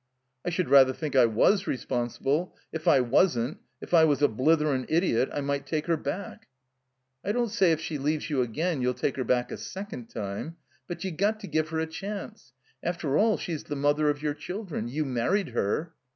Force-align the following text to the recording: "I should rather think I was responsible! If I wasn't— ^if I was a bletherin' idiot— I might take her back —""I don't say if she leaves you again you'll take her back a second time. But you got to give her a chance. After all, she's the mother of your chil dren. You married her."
"I 0.43 0.49
should 0.49 0.67
rather 0.67 0.93
think 0.93 1.15
I 1.15 1.27
was 1.27 1.67
responsible! 1.67 2.55
If 2.73 2.87
I 2.87 3.01
wasn't— 3.01 3.59
^if 3.85 3.93
I 3.93 4.03
was 4.03 4.23
a 4.23 4.27
bletherin' 4.27 4.87
idiot— 4.89 5.29
I 5.31 5.41
might 5.41 5.67
take 5.67 5.85
her 5.85 5.95
back 5.95 6.47
—""I 7.23 7.31
don't 7.31 7.51
say 7.51 7.71
if 7.71 7.79
she 7.79 7.99
leaves 7.99 8.27
you 8.27 8.41
again 8.41 8.81
you'll 8.81 8.95
take 8.95 9.15
her 9.17 9.23
back 9.23 9.51
a 9.51 9.57
second 9.57 10.07
time. 10.09 10.55
But 10.87 11.03
you 11.03 11.11
got 11.11 11.39
to 11.41 11.47
give 11.47 11.69
her 11.69 11.79
a 11.79 11.85
chance. 11.85 12.51
After 12.81 13.15
all, 13.15 13.37
she's 13.37 13.65
the 13.65 13.75
mother 13.75 14.09
of 14.09 14.23
your 14.23 14.33
chil 14.33 14.63
dren. 14.63 14.87
You 14.87 15.05
married 15.05 15.49
her." 15.49 15.93